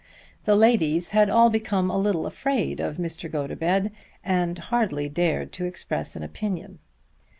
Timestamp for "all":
1.29-1.51